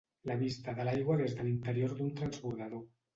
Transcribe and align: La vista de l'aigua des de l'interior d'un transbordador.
La 0.29 0.35
vista 0.37 0.73
de 0.79 0.85
l'aigua 0.87 1.17
des 1.19 1.35
de 1.41 1.45
l'interior 1.49 1.93
d'un 1.99 2.09
transbordador. 2.21 2.83